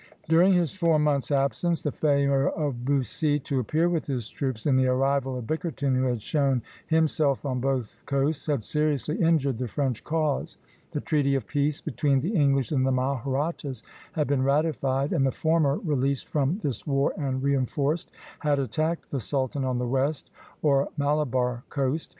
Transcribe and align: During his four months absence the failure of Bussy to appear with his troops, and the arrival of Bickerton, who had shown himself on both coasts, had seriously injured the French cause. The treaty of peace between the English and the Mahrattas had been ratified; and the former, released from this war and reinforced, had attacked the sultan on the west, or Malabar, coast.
During 0.27 0.53
his 0.53 0.73
four 0.73 0.97
months 0.97 1.29
absence 1.29 1.83
the 1.83 1.91
failure 1.91 2.49
of 2.49 2.85
Bussy 2.85 3.37
to 3.41 3.59
appear 3.59 3.87
with 3.87 4.07
his 4.07 4.27
troops, 4.29 4.65
and 4.65 4.79
the 4.79 4.87
arrival 4.87 5.37
of 5.37 5.45
Bickerton, 5.45 5.93
who 5.95 6.05
had 6.05 6.23
shown 6.23 6.63
himself 6.87 7.45
on 7.45 7.59
both 7.59 8.01
coasts, 8.07 8.47
had 8.47 8.63
seriously 8.63 9.21
injured 9.21 9.59
the 9.59 9.67
French 9.67 10.03
cause. 10.03 10.57
The 10.89 11.01
treaty 11.01 11.35
of 11.35 11.45
peace 11.45 11.81
between 11.81 12.21
the 12.21 12.35
English 12.35 12.71
and 12.71 12.83
the 12.83 12.89
Mahrattas 12.91 13.83
had 14.13 14.25
been 14.25 14.41
ratified; 14.41 15.13
and 15.13 15.23
the 15.23 15.29
former, 15.31 15.77
released 15.77 16.27
from 16.27 16.57
this 16.63 16.87
war 16.87 17.13
and 17.15 17.43
reinforced, 17.43 18.09
had 18.39 18.57
attacked 18.57 19.11
the 19.11 19.19
sultan 19.19 19.63
on 19.63 19.77
the 19.77 19.85
west, 19.87 20.31
or 20.63 20.89
Malabar, 20.97 21.63
coast. 21.69 22.09